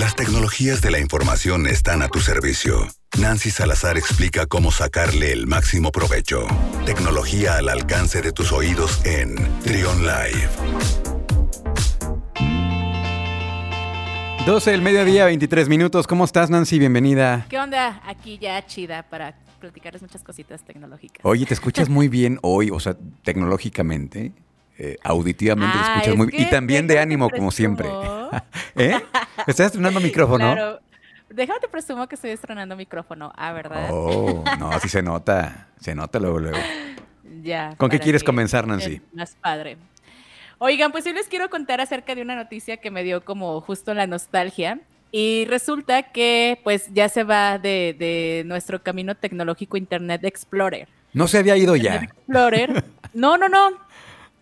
Las 0.00 0.16
tecnologías 0.16 0.80
de 0.80 0.90
la 0.90 0.98
información 0.98 1.66
están 1.66 2.00
a 2.00 2.08
tu 2.08 2.20
servicio. 2.20 2.88
Nancy 3.20 3.50
Salazar 3.50 3.98
explica 3.98 4.46
cómo 4.46 4.72
sacarle 4.72 5.30
el 5.30 5.46
máximo 5.46 5.92
provecho. 5.92 6.46
Tecnología 6.86 7.58
al 7.58 7.68
alcance 7.68 8.22
de 8.22 8.32
tus 8.32 8.50
oídos 8.50 9.04
en 9.04 9.34
Trion 9.60 9.98
Live. 10.00 10.48
12 14.46 14.70
del 14.70 14.80
mediodía, 14.80 15.26
23 15.26 15.68
minutos. 15.68 16.06
¿Cómo 16.06 16.24
estás, 16.24 16.48
Nancy? 16.48 16.78
Bienvenida. 16.78 17.44
¿Qué 17.50 17.58
onda? 17.58 18.00
Aquí 18.06 18.38
ya 18.38 18.64
chida 18.64 19.02
para 19.02 19.34
platicarles 19.60 20.00
muchas 20.00 20.22
cositas 20.22 20.64
tecnológicas. 20.64 21.20
Oye, 21.26 21.44
te 21.44 21.52
escuchas 21.52 21.88
muy 21.90 22.08
bien 22.08 22.38
hoy, 22.40 22.70
o 22.70 22.80
sea, 22.80 22.96
tecnológicamente. 23.22 24.32
Eh, 24.82 24.96
auditivamente 25.02 25.76
te 25.76 25.78
Ah, 25.78 25.86
escuchas 25.92 26.08
es 26.08 26.16
muy 26.16 26.26
bien. 26.28 26.42
Y 26.42 26.50
también 26.50 26.86
de 26.86 26.98
ánimo, 26.98 27.28
como 27.28 27.50
siempre. 27.50 27.86
¿Eh? 28.76 28.98
¿Estás 29.46 29.66
estrenando 29.66 30.00
micrófono? 30.00 30.52
Claro. 30.54 30.80
Déjame 31.28 31.60
te 31.60 31.68
presumo 31.68 32.08
que 32.08 32.14
estoy 32.14 32.30
estrenando 32.30 32.74
micrófono. 32.76 33.30
Ah, 33.36 33.52
¿verdad? 33.52 33.88
Oh, 33.90 34.42
no, 34.58 34.80
sí 34.80 34.88
se 34.88 35.02
nota. 35.02 35.68
Se 35.78 35.94
nota 35.94 36.18
luego, 36.18 36.40
luego. 36.40 36.56
Ya. 37.42 37.74
¿Con 37.76 37.90
qué 37.90 37.98
quieres 38.00 38.22
que 38.22 38.26
comenzar, 38.26 38.66
Nancy? 38.66 39.02
Más 39.12 39.36
padre. 39.38 39.76
Oigan, 40.56 40.92
pues 40.92 41.04
hoy 41.04 41.12
les 41.12 41.28
quiero 41.28 41.50
contar 41.50 41.82
acerca 41.82 42.14
de 42.14 42.22
una 42.22 42.34
noticia 42.34 42.78
que 42.78 42.90
me 42.90 43.02
dio 43.02 43.22
como 43.22 43.60
justo 43.60 43.92
la 43.92 44.06
nostalgia. 44.06 44.80
Y 45.12 45.44
resulta 45.44 46.04
que 46.04 46.58
pues 46.64 46.88
ya 46.94 47.10
se 47.10 47.22
va 47.22 47.58
de, 47.58 47.94
de 47.98 48.44
nuestro 48.46 48.82
camino 48.82 49.14
tecnológico 49.14 49.76
Internet 49.76 50.24
Explorer. 50.24 50.88
No 51.12 51.28
se 51.28 51.36
había 51.38 51.56
ido 51.58 51.76
Internet 51.76 52.00
ya. 52.00 52.06
Explorer. 52.06 52.84
No, 53.12 53.36
no, 53.36 53.48
no. 53.48 53.89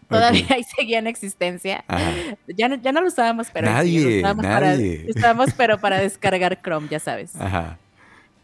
Todavía 0.08 0.46
ahí 0.50 0.64
seguía 0.64 0.98
en 0.98 1.06
existencia. 1.06 1.84
Ya 2.46 2.68
no, 2.68 2.76
ya 2.76 2.92
no 2.92 3.00
lo 3.00 3.08
usábamos, 3.08 3.48
pero 3.52 3.68
sí, 3.68 3.72
Nadie, 3.74 4.00
lo 4.00 4.18
usábamos 4.18 4.44
nadie. 4.44 4.98
Para, 5.00 5.10
usábamos, 5.18 5.54
pero 5.54 5.78
para 5.78 5.98
descargar 6.00 6.60
Chrome, 6.62 6.88
ya 6.88 6.98
sabes. 6.98 7.36
Ajá. 7.36 7.78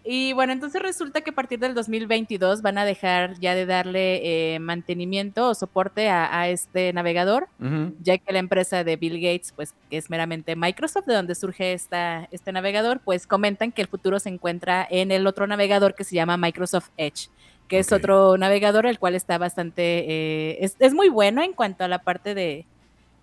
Y 0.06 0.34
bueno, 0.34 0.52
entonces 0.52 0.82
resulta 0.82 1.22
que 1.22 1.30
a 1.30 1.34
partir 1.34 1.58
del 1.58 1.72
2022 1.72 2.60
van 2.60 2.76
a 2.76 2.84
dejar 2.84 3.40
ya 3.40 3.54
de 3.54 3.64
darle 3.64 4.54
eh, 4.54 4.58
mantenimiento 4.58 5.48
o 5.48 5.54
soporte 5.54 6.10
a, 6.10 6.40
a 6.40 6.48
este 6.50 6.92
navegador, 6.92 7.48
Ujú. 7.58 7.94
ya 8.02 8.18
que 8.18 8.30
la 8.30 8.38
empresa 8.38 8.84
de 8.84 8.96
Bill 8.96 9.14
Gates, 9.14 9.52
pues 9.56 9.74
que 9.88 9.96
es 9.96 10.10
meramente 10.10 10.56
Microsoft, 10.56 11.06
de 11.06 11.14
donde 11.14 11.34
surge 11.34 11.72
esta, 11.72 12.28
este 12.32 12.52
navegador, 12.52 13.00
pues 13.00 13.26
comentan 13.26 13.72
que 13.72 13.80
el 13.80 13.88
futuro 13.88 14.20
se 14.20 14.28
encuentra 14.28 14.86
en 14.90 15.10
el 15.10 15.26
otro 15.26 15.46
navegador 15.46 15.94
que 15.94 16.04
se 16.04 16.14
llama 16.14 16.36
Microsoft 16.36 16.90
Edge, 16.98 17.30
que 17.68 17.78
es 17.78 17.92
otro 17.92 18.36
navegador 18.36 18.86
el 18.86 18.98
cual 18.98 19.14
está 19.14 19.38
bastante, 19.38 19.82
eh, 20.08 20.58
es, 20.60 20.76
es 20.78 20.92
muy 20.94 21.08
bueno 21.08 21.42
en 21.42 21.52
cuanto 21.52 21.84
a 21.84 21.88
la 21.88 21.98
parte 21.98 22.34
de, 22.34 22.66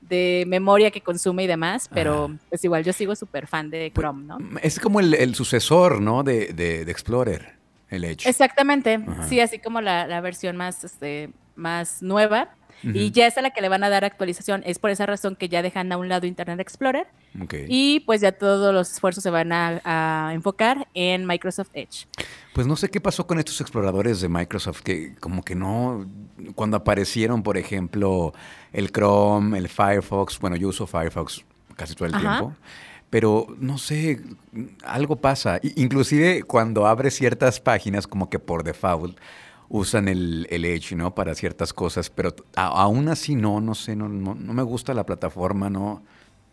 de 0.02 0.44
memoria 0.48 0.90
que 0.92 1.02
consume 1.02 1.44
y 1.44 1.48
demás, 1.48 1.88
pero 1.94 2.26
Ajá. 2.26 2.34
pues 2.50 2.64
igual 2.64 2.84
yo 2.84 2.92
sigo 2.94 3.16
súper 3.16 3.48
fan 3.48 3.70
de 3.70 3.92
Pues, 3.94 4.04
Chrome, 4.04 4.26
¿no? 4.26 4.38
Es 4.64 4.80
como 4.80 5.00
el, 5.00 5.14
el 5.14 5.36
sucesor, 5.36 6.02
¿no? 6.02 6.24
De, 6.24 6.54
de- 6.54 6.86
de 6.86 6.92
Explorer, 6.92 7.54
el 7.90 8.04
Edge. 8.04 8.28
Exactamente, 8.28 8.96
Ajá. 9.08 9.28
sí, 9.28 9.40
así 9.40 9.60
como 9.60 9.80
la, 9.82 10.08
la 10.08 10.22
versión 10.22 10.58
más, 10.58 10.84
este, 10.84 11.30
más 11.56 12.02
nueva. 12.02 12.50
Y 12.84 13.12
ya 13.12 13.28
es 13.28 13.38
a 13.38 13.42
la 13.42 13.52
que 13.52 13.62
le 13.62 13.70
van 13.70 13.84
a 13.84 13.90
dar 13.90 14.04
actualización. 14.06 14.64
Es 14.66 14.80
por 14.80 14.90
esa 14.90 15.06
razón 15.06 15.36
que 15.36 15.50
ya 15.50 15.62
dejan 15.62 15.92
a 15.92 15.98
un 15.98 16.10
lado 16.10 16.26
Internet 16.26 16.60
Explorer 16.60 17.08
y 17.68 18.02
pues 18.02 18.22
ya 18.22 18.32
todos 18.32 18.74
los 18.74 18.92
esfuerzos 18.92 19.24
se 19.24 19.30
van 19.30 19.52
a, 19.52 19.82
a 19.84 20.34
enfocar 20.34 20.88
en 20.94 21.26
Microsoft 21.26 21.70
Edge. 21.74 22.08
Pues 22.54 22.68
no 22.68 22.76
sé 22.76 22.90
qué 22.90 23.00
pasó 23.00 23.28
con 23.28 23.40
estos 23.40 23.62
exploradores 23.62 24.20
de 24.20 24.28
Microsoft, 24.28 24.82
que 24.82 25.16
como 25.16 25.44
que 25.44 25.56
no, 25.56 26.06
cuando 26.56 26.78
aparecieron, 26.78 27.44
por 27.44 27.58
ejemplo, 27.58 28.34
el 28.74 28.92
Chrome, 28.92 29.58
el 29.58 29.70
Firefox, 29.70 30.40
bueno, 30.40 30.56
yo 30.58 30.68
uso 30.68 30.86
Firefox 30.86 31.46
casi 31.76 31.96
todo 31.96 32.08
el 32.08 32.16
Ajá. 32.16 32.40
tiempo, 32.40 32.56
pero 33.10 33.48
no 33.58 33.78
sé, 33.78 34.22
algo 34.84 35.16
pasa. 35.18 35.60
Inclusive 35.76 36.44
cuando 36.44 36.88
abres 36.88 37.16
ciertas 37.16 37.60
páginas, 37.60 38.08
como 38.08 38.30
que 38.30 38.40
por 38.40 38.64
default, 38.64 39.18
usan 39.74 40.08
el, 40.10 40.48
el 40.50 40.66
Edge, 40.66 40.96
¿no? 40.96 41.16
Para 41.16 41.34
ciertas 41.34 41.72
cosas, 41.74 42.10
pero 42.10 42.36
a- 42.56 42.68
aún 42.84 43.08
así 43.08 43.36
no, 43.36 43.62
no 43.62 43.74
sé, 43.74 43.96
no, 43.96 44.10
no, 44.10 44.36
no 44.36 44.54
me 44.54 44.64
gusta 44.64 44.94
la 44.94 45.06
plataforma, 45.06 45.70
no, 45.70 46.04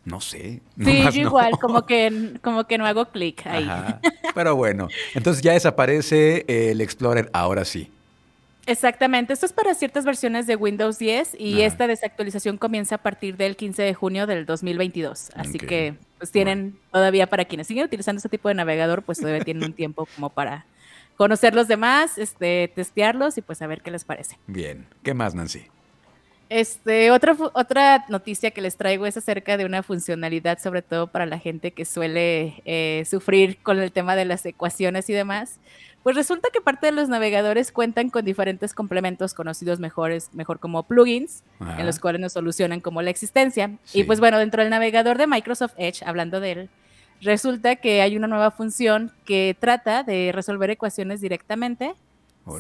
no 0.04 0.20
sé. 0.20 0.60
Sí, 0.84 1.02
yo 1.02 1.22
no. 1.24 1.28
igual, 1.28 1.58
como 1.60 1.84
que, 1.84 2.34
como 2.42 2.64
que 2.68 2.78
no 2.78 2.86
hago 2.86 3.06
clic 3.06 3.44
ahí. 3.46 3.64
Ajá. 3.64 4.00
Pero 4.34 4.54
bueno, 4.54 4.86
entonces 5.14 5.42
ya 5.42 5.52
desaparece 5.52 6.44
el 6.46 6.80
Explorer, 6.80 7.28
ahora 7.32 7.64
sí. 7.64 7.90
Exactamente, 8.66 9.32
esto 9.32 9.46
es 9.46 9.52
para 9.54 9.74
ciertas 9.74 10.04
versiones 10.04 10.46
de 10.46 10.54
Windows 10.54 10.98
10 10.98 11.36
y 11.38 11.54
Ajá. 11.54 11.64
esta 11.64 11.86
desactualización 11.86 12.58
comienza 12.58 12.96
a 12.96 12.98
partir 12.98 13.38
del 13.38 13.56
15 13.56 13.82
de 13.82 13.94
junio 13.94 14.26
del 14.26 14.44
2022. 14.44 15.30
Así 15.34 15.58
que 15.58 15.94
pues 16.18 16.30
tienen 16.30 16.78
todavía 16.92 17.26
para 17.28 17.46
quienes 17.46 17.66
siguen 17.66 17.86
utilizando 17.86 18.18
este 18.18 18.28
tipo 18.28 18.48
de 18.48 18.54
navegador, 18.54 19.02
pues 19.02 19.18
todavía 19.20 19.42
tienen 19.42 19.64
un 19.64 19.72
tiempo 19.72 20.06
como 20.14 20.28
para 20.28 20.66
conocer 21.18 21.52
los 21.54 21.66
demás, 21.66 22.16
este, 22.16 22.72
testearlos 22.74 23.36
y 23.36 23.42
pues 23.42 23.60
a 23.60 23.66
ver 23.66 23.82
qué 23.82 23.90
les 23.90 24.04
parece. 24.04 24.38
Bien. 24.46 24.86
¿Qué 25.02 25.12
más, 25.12 25.34
Nancy? 25.34 25.66
Este, 26.48 27.10
otra, 27.10 27.36
otra 27.52 28.06
noticia 28.08 28.52
que 28.52 28.62
les 28.62 28.76
traigo 28.76 29.04
es 29.04 29.16
acerca 29.18 29.58
de 29.58 29.66
una 29.66 29.82
funcionalidad, 29.82 30.60
sobre 30.60 30.80
todo 30.80 31.08
para 31.08 31.26
la 31.26 31.38
gente 31.38 31.72
que 31.72 31.84
suele 31.84 32.62
eh, 32.64 33.04
sufrir 33.04 33.58
con 33.58 33.78
el 33.80 33.92
tema 33.92 34.16
de 34.16 34.24
las 34.24 34.46
ecuaciones 34.46 35.10
y 35.10 35.12
demás. 35.12 35.58
Pues 36.04 36.14
resulta 36.14 36.48
que 36.52 36.60
parte 36.60 36.86
de 36.86 36.92
los 36.92 37.08
navegadores 37.08 37.72
cuentan 37.72 38.10
con 38.10 38.24
diferentes 38.24 38.72
complementos 38.72 39.34
conocidos 39.34 39.80
mejores, 39.80 40.32
mejor 40.32 40.60
como 40.60 40.84
plugins, 40.84 41.42
Ajá. 41.58 41.80
en 41.80 41.84
los 41.84 41.98
cuales 41.98 42.20
nos 42.20 42.32
solucionan 42.32 42.80
como 42.80 43.02
la 43.02 43.10
existencia. 43.10 43.72
Sí. 43.82 44.00
Y 44.00 44.04
pues 44.04 44.20
bueno, 44.20 44.38
dentro 44.38 44.62
del 44.62 44.70
navegador 44.70 45.18
de 45.18 45.26
Microsoft 45.26 45.74
Edge, 45.76 46.02
hablando 46.06 46.38
de 46.38 46.52
él, 46.52 46.70
resulta 47.20 47.76
que 47.76 48.00
hay 48.02 48.16
una 48.16 48.26
nueva 48.26 48.50
función 48.50 49.12
que 49.24 49.56
trata 49.58 50.02
de 50.02 50.30
resolver 50.32 50.70
ecuaciones 50.70 51.20
directamente 51.20 51.94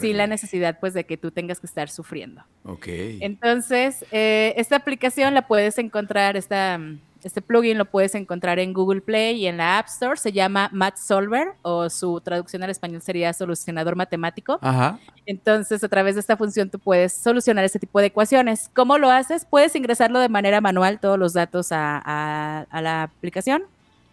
sin 0.00 0.18
la 0.18 0.26
necesidad 0.26 0.78
pues 0.80 0.92
de 0.92 1.04
que 1.04 1.16
tú 1.16 1.30
tengas 1.30 1.60
que 1.60 1.66
estar 1.66 1.88
sufriendo. 1.88 2.42
Ok. 2.64 2.86
Entonces, 2.88 4.04
eh, 4.12 4.52
esta 4.56 4.76
aplicación 4.76 5.32
la 5.32 5.46
puedes 5.46 5.78
encontrar, 5.78 6.36
esta, 6.36 6.78
este 7.24 7.40
plugin 7.40 7.78
lo 7.78 7.86
puedes 7.86 8.14
encontrar 8.14 8.58
en 8.58 8.74
Google 8.74 9.00
Play 9.00 9.36
y 9.36 9.46
en 9.46 9.56
la 9.56 9.78
App 9.78 9.86
Store. 9.88 10.18
Se 10.18 10.30
llama 10.32 10.68
Math 10.72 10.98
Solver 10.98 11.48
o 11.62 11.88
su 11.88 12.20
traducción 12.20 12.62
al 12.62 12.68
español 12.70 13.00
sería 13.00 13.32
solucionador 13.32 13.96
matemático. 13.96 14.58
Ajá. 14.60 14.98
Entonces, 15.24 15.82
a 15.82 15.88
través 15.88 16.16
de 16.16 16.20
esta 16.20 16.36
función 16.36 16.68
tú 16.68 16.78
puedes 16.78 17.14
solucionar 17.14 17.64
este 17.64 17.78
tipo 17.78 17.98
de 18.00 18.06
ecuaciones. 18.08 18.70
¿Cómo 18.74 18.98
lo 18.98 19.10
haces? 19.10 19.46
Puedes 19.46 19.74
ingresarlo 19.74 20.18
de 20.20 20.28
manera 20.28 20.60
manual 20.60 21.00
todos 21.00 21.18
los 21.18 21.32
datos 21.32 21.72
a, 21.72 22.02
a- 22.04 22.66
a 22.70 22.82
la 22.82 23.04
aplicación 23.04 23.62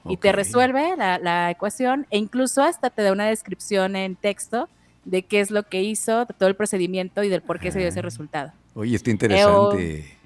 y 0.07 0.17
te 0.17 0.31
resuelve 0.31 0.95
la, 0.97 1.17
la 1.17 1.51
ecuación 1.51 2.05
e 2.09 2.17
incluso 2.17 2.61
hasta 2.61 2.89
te 2.89 3.01
da 3.01 3.11
una 3.11 3.25
descripción 3.25 3.95
en 3.95 4.15
texto 4.15 4.69
de 5.03 5.23
qué 5.23 5.39
es 5.39 5.51
lo 5.51 5.63
que 5.63 5.83
hizo, 5.83 6.25
todo 6.25 6.49
el 6.49 6.55
procedimiento 6.55 7.23
y 7.23 7.29
del 7.29 7.41
por 7.41 7.59
qué 7.59 7.71
se 7.71 7.79
dio 7.79 7.87
ese 7.87 8.01
resultado. 8.01 8.51
Oye, 8.73 8.95
está 8.95 9.11
interesante. 9.11 10.17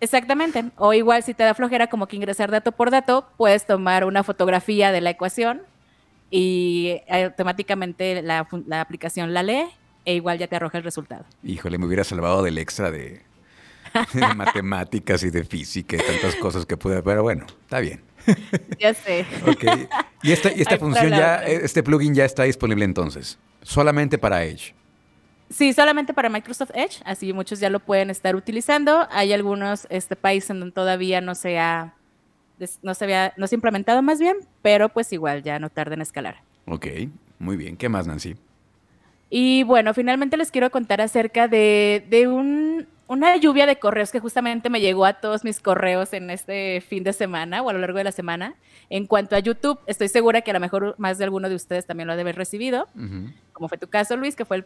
Exactamente. 0.00 0.64
O 0.76 0.94
igual 0.94 1.22
si 1.22 1.34
te 1.34 1.42
da 1.42 1.54
flojera 1.54 1.88
como 1.88 2.06
que 2.06 2.16
ingresar 2.16 2.50
dato 2.50 2.72
por 2.72 2.90
dato, 2.90 3.28
puedes 3.36 3.66
tomar 3.66 4.04
una 4.04 4.22
fotografía 4.22 4.92
de 4.92 5.00
la 5.02 5.10
ecuación 5.10 5.62
y 6.30 7.00
automáticamente 7.08 8.22
la, 8.22 8.48
la 8.66 8.80
aplicación 8.80 9.34
la 9.34 9.42
lee 9.42 9.66
e 10.04 10.14
igual 10.14 10.38
ya 10.38 10.46
te 10.46 10.56
arroja 10.56 10.78
el 10.78 10.84
resultado. 10.84 11.24
Híjole, 11.42 11.76
me 11.76 11.86
hubiera 11.86 12.04
salvado 12.04 12.42
del 12.42 12.56
extra 12.56 12.90
de, 12.90 13.20
de 14.14 14.34
matemáticas 14.34 15.22
y 15.24 15.30
de 15.30 15.44
física 15.44 15.96
y 15.96 16.00
tantas 16.00 16.36
cosas 16.36 16.64
que 16.64 16.76
pude, 16.76 17.02
pero 17.02 17.22
bueno, 17.22 17.46
está 17.62 17.80
bien. 17.80 18.00
Ya 18.78 18.94
sé. 18.94 19.26
Ok. 19.46 19.64
Y 20.22 20.32
esta, 20.32 20.50
y 20.52 20.62
esta 20.62 20.78
función 20.78 21.10
ya, 21.10 21.36
este 21.44 21.82
plugin 21.82 22.14
ya 22.14 22.24
está 22.24 22.44
disponible 22.44 22.84
entonces. 22.84 23.38
Solamente 23.62 24.16
para 24.16 24.44
Edge. 24.44 24.74
Sí, 25.50 25.72
solamente 25.72 26.14
para 26.14 26.28
Microsoft 26.28 26.70
Edge, 26.74 27.02
así 27.04 27.32
muchos 27.32 27.58
ya 27.60 27.70
lo 27.70 27.80
pueden 27.80 28.08
estar 28.08 28.36
utilizando. 28.36 29.08
Hay 29.10 29.32
algunos 29.32 29.86
este, 29.90 30.16
países 30.16 30.50
en 30.50 30.60
donde 30.60 30.72
todavía 30.72 31.20
no 31.20 31.34
se 31.34 31.58
ha 31.58 31.94
no 32.82 32.94
se 32.94 33.04
había, 33.04 33.32
no 33.36 33.46
se 33.46 33.54
ha 33.54 33.56
implementado 33.56 34.02
más 34.02 34.18
bien, 34.18 34.36
pero 34.62 34.90
pues 34.90 35.12
igual 35.12 35.42
ya 35.42 35.58
no 35.58 35.70
tarda 35.70 35.94
en 35.94 36.02
escalar. 36.02 36.42
Ok, 36.66 36.86
muy 37.38 37.56
bien. 37.56 37.76
¿Qué 37.76 37.88
más, 37.88 38.06
Nancy? 38.06 38.36
Y 39.30 39.62
bueno, 39.62 39.94
finalmente 39.94 40.36
les 40.36 40.50
quiero 40.50 40.70
contar 40.70 41.00
acerca 41.00 41.48
de, 41.48 42.04
de 42.10 42.28
un, 42.28 42.86
una 43.10 43.36
lluvia 43.36 43.66
de 43.66 43.76
correos 43.76 44.10
que 44.12 44.20
justamente 44.20 44.70
me 44.70 44.80
llegó 44.80 45.04
a 45.04 45.14
todos 45.14 45.42
mis 45.42 45.58
correos 45.60 46.12
en 46.12 46.30
este 46.30 46.80
fin 46.80 47.02
de 47.02 47.12
semana 47.12 47.60
o 47.60 47.68
a 47.68 47.72
lo 47.72 47.80
largo 47.80 47.98
de 47.98 48.04
la 48.04 48.12
semana. 48.12 48.54
En 48.88 49.06
cuanto 49.06 49.34
a 49.34 49.40
YouTube, 49.40 49.78
estoy 49.86 50.08
segura 50.08 50.42
que 50.42 50.50
a 50.52 50.54
lo 50.54 50.60
mejor 50.60 50.94
más 50.96 51.18
de 51.18 51.24
alguno 51.24 51.48
de 51.48 51.54
ustedes 51.56 51.86
también 51.86 52.06
lo 52.06 52.12
ha 52.12 52.16
de 52.16 52.22
haber 52.22 52.36
recibido, 52.36 52.86
como 53.52 53.68
fue 53.68 53.78
tu 53.78 53.88
caso, 53.88 54.16
Luis, 54.16 54.36
que 54.36 54.44
fue 54.44 54.56
el 54.58 54.64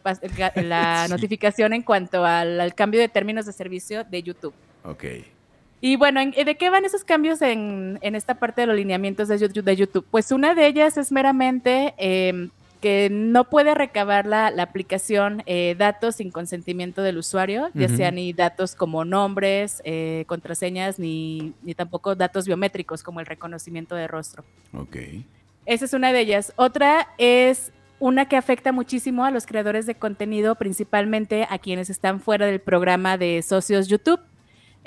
el 0.55 0.69
la 0.69 1.05
Sí. 1.07 1.11
notificación 1.11 1.73
en 1.73 1.81
cuanto 1.81 2.23
al, 2.23 2.61
al 2.61 2.75
cambio 2.75 2.99
de 2.99 3.09
términos 3.09 3.45
de 3.47 3.51
servicio 3.53 4.03
de 4.03 4.21
YouTube. 4.23 4.53
Ok. 4.83 5.03
Y 5.81 5.97
bueno, 5.97 6.19
¿en- 6.19 6.31
¿de 6.31 6.55
qué 6.55 6.69
van 6.69 6.85
esos 6.85 7.03
cambios 7.03 7.41
en, 7.41 7.99
en 8.01 8.15
esta 8.15 8.35
parte 8.35 8.61
de 8.61 8.67
los 8.67 8.75
lineamientos 8.75 9.27
de 9.27 9.37
YouTube? 9.37 9.63
de 9.65 9.75
YouTube? 9.75 10.05
Pues 10.09 10.31
una 10.31 10.55
de 10.55 10.65
ellas 10.67 10.97
es 10.97 11.11
meramente 11.11 11.93
eh, 11.97 12.49
que 12.85 13.09
no 13.09 13.49
puede 13.49 13.73
recabar 13.73 14.27
la, 14.27 14.45
aplicación 14.61 15.41
eh, 15.47 15.73
datos 15.75 16.17
sin 16.17 16.29
consentimiento 16.29 17.01
del 17.01 17.17
usuario, 17.17 17.71
ya 17.73 17.89
sean 17.89 18.13
ni 18.13 18.31
datos 18.31 18.75
como 18.75 19.03
nombres, 19.03 19.81
eh, 19.85 20.23
contraseñas, 20.27 20.99
ni, 20.99 21.55
ni, 21.63 21.73
tampoco 21.73 22.13
datos 22.13 22.45
biométricos 22.45 23.01
como 23.01 23.21
el 23.21 23.25
reconocimiento 23.25 23.95
de 23.95 24.07
rostro. 24.07 24.45
Ok. 24.71 24.97
Esa 25.65 25.85
es 25.85 25.93
una 25.93 26.13
de 26.13 26.19
ellas. 26.19 26.53
Otra 26.57 27.07
es 27.17 27.71
una 27.97 28.27
que 28.27 28.37
afecta 28.37 28.71
muchísimo 28.71 29.25
a 29.25 29.31
los 29.31 29.47
creadores 29.47 29.87
de 29.87 29.95
contenido, 29.95 30.53
principalmente 30.53 31.47
a 31.49 31.57
quienes 31.57 31.89
están 31.89 32.19
fuera 32.19 32.45
del 32.45 32.61
programa 32.61 33.17
de 33.17 33.41
socios 33.41 33.87
YouTube. 33.87 34.19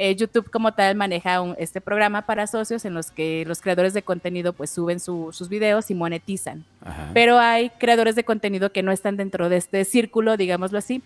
Eh, 0.00 0.14
YouTube 0.14 0.48
como 0.48 0.72
tal 0.74 0.94
maneja 0.94 1.42
este 1.58 1.80
programa 1.80 2.22
para 2.22 2.46
socios 2.46 2.84
en 2.84 2.94
los 2.94 3.10
que 3.10 3.42
los 3.48 3.60
creadores 3.60 3.94
de 3.94 4.02
contenido 4.02 4.52
pues 4.52 4.70
suben 4.70 5.00
sus 5.00 5.48
videos 5.48 5.90
y 5.90 5.96
monetizan. 5.96 6.64
Pero 7.14 7.40
hay 7.40 7.70
creadores 7.70 8.14
de 8.14 8.22
contenido 8.22 8.70
que 8.70 8.84
no 8.84 8.92
están 8.92 9.16
dentro 9.16 9.48
de 9.48 9.56
este 9.56 9.84
círculo, 9.84 10.36
digámoslo 10.36 10.78
así. 10.78 11.02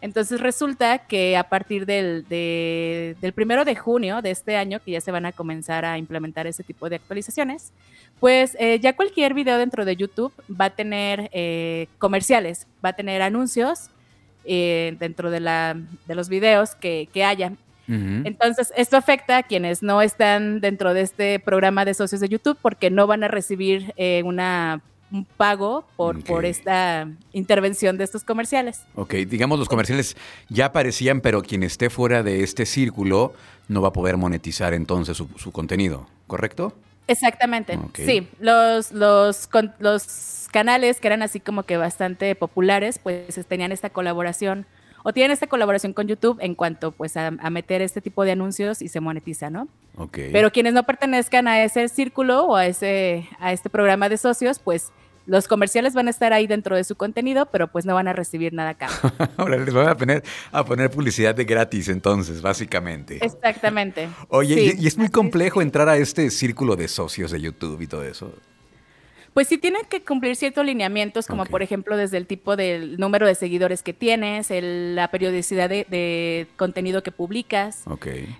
Entonces 0.00 0.40
resulta 0.40 0.98
que 0.98 1.36
a 1.36 1.48
partir 1.48 1.84
del, 1.84 2.28
del 2.28 3.32
primero 3.32 3.64
de 3.64 3.74
junio 3.74 4.22
de 4.22 4.30
este 4.30 4.56
año, 4.56 4.78
que 4.84 4.92
ya 4.92 5.00
se 5.00 5.10
van 5.10 5.26
a 5.26 5.32
comenzar 5.32 5.84
a 5.84 5.98
implementar 5.98 6.46
ese 6.46 6.62
tipo 6.62 6.88
de 6.88 6.94
actualizaciones, 6.94 7.72
pues 8.20 8.56
eh, 8.60 8.78
ya 8.78 8.94
cualquier 8.94 9.34
video 9.34 9.58
dentro 9.58 9.84
de 9.84 9.96
YouTube 9.96 10.32
va 10.48 10.66
a 10.66 10.70
tener 10.70 11.28
eh, 11.32 11.88
comerciales, 11.98 12.68
va 12.84 12.90
a 12.90 12.92
tener 12.92 13.20
anuncios 13.20 13.90
dentro 14.44 15.30
de, 15.30 15.40
la, 15.40 15.76
de 16.06 16.14
los 16.14 16.28
videos 16.28 16.76
que, 16.76 17.08
que 17.12 17.24
haya. 17.24 17.52
Entonces, 17.88 18.70
esto 18.76 18.98
afecta 18.98 19.38
a 19.38 19.42
quienes 19.42 19.82
no 19.82 20.02
están 20.02 20.60
dentro 20.60 20.92
de 20.92 21.00
este 21.00 21.38
programa 21.40 21.86
de 21.86 21.94
socios 21.94 22.20
de 22.20 22.28
YouTube 22.28 22.58
porque 22.60 22.90
no 22.90 23.06
van 23.06 23.24
a 23.24 23.28
recibir 23.28 23.94
eh, 23.96 24.22
una 24.24 24.82
un 25.10 25.24
pago 25.24 25.86
por, 25.96 26.22
por 26.22 26.44
esta 26.44 27.08
intervención 27.32 27.96
de 27.96 28.04
estos 28.04 28.24
comerciales. 28.24 28.82
Ok, 28.94 29.14
digamos 29.14 29.58
los 29.58 29.68
comerciales 29.68 30.16
ya 30.48 30.66
aparecían, 30.66 31.20
pero 31.20 31.42
quien 31.42 31.62
esté 31.62 31.90
fuera 31.90 32.22
de 32.22 32.42
este 32.42 32.66
círculo 32.66 33.32
no 33.68 33.80
va 33.80 33.88
a 33.88 33.92
poder 33.92 34.16
monetizar 34.16 34.74
entonces 34.74 35.16
su, 35.16 35.52
contenido, 35.52 36.06
¿correcto? 36.26 36.74
Exactamente. 37.06 37.78
Sí, 37.94 38.28
los, 38.38 38.92
los, 38.92 39.48
los 39.78 40.48
canales 40.52 41.00
que 41.00 41.06
eran 41.06 41.22
así 41.22 41.40
como 41.40 41.62
que 41.62 41.78
bastante 41.78 42.34
populares, 42.34 42.98
pues 42.98 43.34
tenían 43.46 43.72
esta 43.72 43.88
colaboración 43.88 44.66
o 45.08 45.12
tienen 45.14 45.30
esta 45.30 45.46
colaboración 45.46 45.94
con 45.94 46.06
YouTube 46.06 46.36
en 46.42 46.54
cuanto 46.54 46.92
pues 46.92 47.16
a, 47.16 47.30
meter 47.30 47.80
este 47.80 48.02
tipo 48.02 48.26
de 48.26 48.32
anuncios 48.32 48.82
y 48.82 48.88
se 48.88 49.00
monetiza, 49.00 49.48
¿no? 49.48 49.66
Ok. 49.96 50.18
Pero 50.32 50.52
quienes 50.52 50.74
no 50.74 50.82
pertenezcan 50.82 51.48
a 51.48 51.64
ese 51.64 51.88
círculo 51.88 52.44
o 52.44 52.56
a 52.56 52.66
ese 52.66 53.26
a 53.40 53.54
este 53.54 53.70
programa 53.70 54.10
de 54.10 54.18
socios, 54.18 54.58
pues 54.58 54.92
los 55.24 55.48
comerciales 55.48 55.94
van 55.94 56.08
a 56.08 56.10
estar 56.10 56.34
ahí 56.34 56.46
dentro 56.46 56.76
de 56.76 56.84
su 56.84 56.94
contenido, 56.94 57.46
pero 57.46 57.68
pues 57.68 57.86
no 57.86 57.94
van 57.94 58.06
a 58.06 58.12
recibir 58.12 58.52
nada 58.52 58.70
acá. 58.70 58.88
Ahora 59.38 59.56
les 59.56 59.72
van 59.72 59.88
a 59.88 59.96
poner, 59.96 60.22
a 60.52 60.62
poner 60.62 60.90
publicidad 60.90 61.34
de 61.34 61.46
gratis 61.46 61.88
entonces, 61.88 62.42
básicamente. 62.42 63.18
Exactamente. 63.24 64.10
Oye, 64.28 64.76
y, 64.78 64.86
es 64.86 64.98
muy 64.98 65.08
complejo 65.08 65.62
entrar 65.62 65.88
a 65.88 65.96
este 65.96 66.28
círculo 66.28 66.76
de 66.76 66.86
socios 66.86 67.30
de 67.30 67.40
YouTube 67.40 67.80
y 67.80 67.86
todo 67.86 68.04
eso. 68.04 68.34
Pues 69.38 69.46
sí 69.46 69.56
tienen 69.56 69.82
que 69.88 70.02
cumplir 70.02 70.34
ciertos 70.34 70.66
lineamientos, 70.66 71.28
como 71.28 71.46
por 71.46 71.62
ejemplo 71.62 71.96
desde 71.96 72.16
el 72.16 72.26
tipo 72.26 72.56
del 72.56 72.98
número 72.98 73.24
de 73.24 73.36
seguidores 73.36 73.84
que 73.84 73.92
tienes, 73.92 74.48
la 74.50 75.12
periodicidad 75.12 75.70
de, 75.70 76.48
contenido 76.56 77.04
que 77.04 77.12
publicas, 77.12 77.84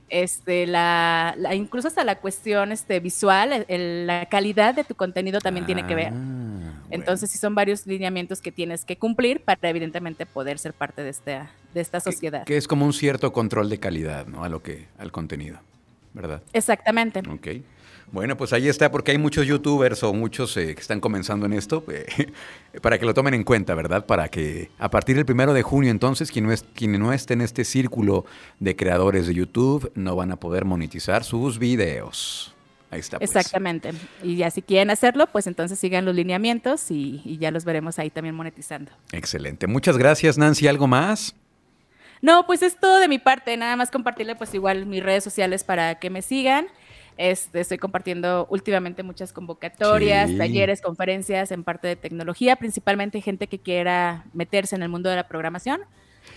este, 0.08 0.66
la, 0.66 1.36
incluso 1.54 1.86
hasta 1.86 2.02
la 2.02 2.18
cuestión 2.18 2.72
este, 2.72 2.98
visual, 2.98 3.64
la 3.68 4.26
calidad 4.26 4.74
de 4.74 4.82
tu 4.82 4.96
contenido 4.96 5.38
también 5.38 5.66
tiene 5.66 5.86
que 5.86 5.94
ver. 5.94 6.12
Ah, 6.12 6.82
Entonces 6.90 7.30
sí 7.30 7.38
son 7.38 7.54
varios 7.54 7.86
lineamientos 7.86 8.40
que 8.40 8.50
tienes 8.50 8.84
que 8.84 8.96
cumplir 8.96 9.44
para 9.44 9.70
evidentemente 9.70 10.26
poder 10.26 10.58
ser 10.58 10.72
parte 10.72 11.04
de 11.04 11.10
esta, 11.10 11.52
de 11.74 11.80
esta 11.80 12.00
sociedad. 12.00 12.42
Que, 12.42 12.56
es 12.56 12.66
como 12.66 12.84
un 12.84 12.92
cierto 12.92 13.32
control 13.32 13.70
de 13.70 13.78
calidad, 13.78 14.26
¿no? 14.26 14.42
A 14.42 14.48
lo 14.48 14.64
que, 14.64 14.88
al 14.98 15.12
contenido, 15.12 15.60
¿verdad? 16.12 16.42
Exactamente. 16.52 17.20
Ok. 17.20 17.62
Bueno, 18.10 18.36
pues 18.36 18.52
ahí 18.52 18.68
está, 18.68 18.90
porque 18.90 19.10
hay 19.10 19.18
muchos 19.18 19.46
youtubers 19.46 20.02
o 20.02 20.14
muchos 20.14 20.56
eh, 20.56 20.74
que 20.74 20.80
están 20.80 21.00
comenzando 21.00 21.46
en 21.46 21.52
esto, 21.52 21.84
eh, 21.92 22.06
para 22.82 22.98
que 22.98 23.04
lo 23.04 23.12
tomen 23.12 23.34
en 23.34 23.44
cuenta, 23.44 23.74
¿verdad? 23.74 24.06
Para 24.06 24.28
que 24.28 24.70
a 24.78 24.90
partir 24.90 25.16
del 25.16 25.26
primero 25.26 25.52
de 25.52 25.62
junio, 25.62 25.90
entonces, 25.90 26.30
quien 26.30 26.46
no, 26.46 26.52
es, 26.52 26.64
quien 26.74 26.98
no 26.98 27.12
esté 27.12 27.34
en 27.34 27.42
este 27.42 27.64
círculo 27.64 28.24
de 28.60 28.76
creadores 28.76 29.26
de 29.26 29.34
YouTube 29.34 29.92
no 29.94 30.16
van 30.16 30.32
a 30.32 30.36
poder 30.36 30.64
monetizar 30.64 31.22
sus 31.24 31.58
videos. 31.58 32.54
Ahí 32.90 33.00
está. 33.00 33.18
Pues. 33.18 33.36
Exactamente. 33.36 33.92
Y 34.22 34.36
ya 34.36 34.50
si 34.50 34.62
quieren 34.62 34.90
hacerlo, 34.90 35.26
pues 35.26 35.46
entonces 35.46 35.78
sigan 35.78 36.06
los 36.06 36.14
lineamientos 36.14 36.90
y, 36.90 37.20
y 37.24 37.36
ya 37.36 37.50
los 37.50 37.66
veremos 37.66 37.98
ahí 37.98 38.08
también 38.08 38.34
monetizando. 38.34 38.90
Excelente. 39.12 39.66
Muchas 39.66 39.98
gracias, 39.98 40.38
Nancy. 40.38 40.66
¿Algo 40.66 40.86
más? 40.86 41.34
No, 42.22 42.46
pues 42.46 42.62
es 42.62 42.78
todo 42.78 42.98
de 42.98 43.08
mi 43.08 43.18
parte. 43.18 43.56
Nada 43.56 43.76
más 43.76 43.90
compartirle 43.90 44.34
pues 44.34 44.54
igual 44.54 44.86
mis 44.86 45.02
redes 45.02 45.22
sociales 45.22 45.64
para 45.64 45.96
que 45.96 46.10
me 46.10 46.22
sigan. 46.22 46.68
Este, 47.18 47.58
estoy 47.60 47.78
compartiendo 47.78 48.46
últimamente 48.48 49.02
muchas 49.02 49.32
convocatorias, 49.32 50.34
talleres, 50.36 50.80
conferencias 50.80 51.50
en 51.50 51.64
parte 51.64 51.88
de 51.88 51.96
tecnología, 51.96 52.54
principalmente 52.54 53.20
gente 53.20 53.48
que 53.48 53.58
quiera 53.58 54.24
meterse 54.32 54.76
en 54.76 54.84
el 54.84 54.88
mundo 54.88 55.10
de 55.10 55.16
la 55.16 55.26
programación. 55.26 55.80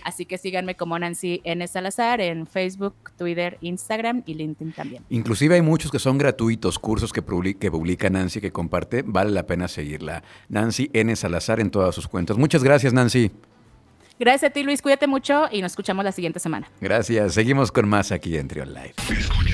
Así 0.02 0.26
que 0.26 0.38
síganme 0.38 0.74
como 0.74 0.98
Nancy 0.98 1.40
N. 1.44 1.64
Salazar 1.68 2.20
en 2.20 2.48
Facebook, 2.48 2.94
Twitter, 3.16 3.58
Instagram 3.60 4.24
y 4.26 4.34
LinkedIn 4.34 4.72
también. 4.72 5.04
Inclusive 5.08 5.54
hay 5.54 5.62
muchos 5.62 5.92
que 5.92 6.00
son 6.00 6.18
gratuitos, 6.18 6.80
cursos 6.80 7.12
que 7.12 7.22
publica, 7.22 7.60
que 7.60 7.70
publica 7.70 8.10
Nancy, 8.10 8.40
que 8.40 8.50
comparte. 8.50 9.02
Vale 9.06 9.30
la 9.30 9.46
pena 9.46 9.68
seguirla. 9.68 10.24
Nancy 10.48 10.90
N. 10.92 11.14
Salazar 11.14 11.60
en 11.60 11.70
todas 11.70 11.94
sus 11.94 12.08
cuentas. 12.08 12.36
Muchas 12.36 12.64
gracias, 12.64 12.92
Nancy. 12.92 13.30
Gracias 14.18 14.50
a 14.50 14.52
ti, 14.52 14.64
Luis. 14.64 14.82
Cuídate 14.82 15.06
mucho 15.06 15.46
y 15.52 15.62
nos 15.62 15.72
escuchamos 15.72 16.04
la 16.04 16.12
siguiente 16.12 16.40
semana. 16.40 16.68
Gracias. 16.80 17.34
Seguimos 17.34 17.70
con 17.70 17.88
más 17.88 18.10
aquí 18.10 18.36
en 18.36 18.48
Trion 18.48 18.74
Live. 18.74 18.94